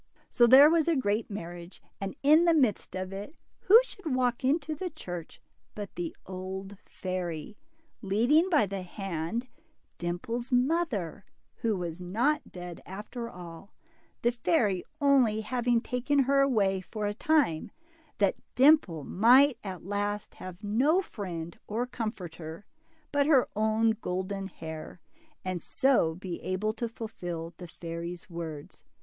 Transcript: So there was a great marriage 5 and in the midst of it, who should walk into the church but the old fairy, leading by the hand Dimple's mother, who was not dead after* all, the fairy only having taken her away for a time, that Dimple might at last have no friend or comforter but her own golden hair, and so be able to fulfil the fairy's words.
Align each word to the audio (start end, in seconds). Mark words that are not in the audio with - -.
So 0.31 0.47
there 0.47 0.67
was 0.67 0.87
a 0.87 0.95
great 0.95 1.29
marriage 1.29 1.79
5 1.79 1.89
and 2.01 2.15
in 2.23 2.45
the 2.45 2.55
midst 2.55 2.95
of 2.95 3.13
it, 3.13 3.35
who 3.59 3.79
should 3.83 4.15
walk 4.15 4.43
into 4.43 4.73
the 4.73 4.89
church 4.89 5.39
but 5.75 5.93
the 5.93 6.15
old 6.25 6.79
fairy, 6.87 7.55
leading 8.01 8.49
by 8.49 8.65
the 8.65 8.81
hand 8.81 9.47
Dimple's 9.99 10.51
mother, 10.51 11.23
who 11.57 11.77
was 11.77 12.01
not 12.01 12.51
dead 12.51 12.81
after* 12.83 13.29
all, 13.29 13.75
the 14.23 14.31
fairy 14.31 14.83
only 14.99 15.41
having 15.41 15.79
taken 15.81 16.23
her 16.23 16.41
away 16.41 16.81
for 16.81 17.05
a 17.05 17.13
time, 17.13 17.69
that 18.17 18.37
Dimple 18.55 19.03
might 19.03 19.59
at 19.63 19.85
last 19.85 20.33
have 20.33 20.63
no 20.63 21.03
friend 21.03 21.59
or 21.67 21.85
comforter 21.85 22.65
but 23.11 23.27
her 23.27 23.47
own 23.55 23.91
golden 24.01 24.47
hair, 24.47 24.99
and 25.45 25.61
so 25.61 26.15
be 26.15 26.41
able 26.41 26.73
to 26.73 26.89
fulfil 26.89 27.53
the 27.57 27.67
fairy's 27.67 28.31
words. 28.31 28.83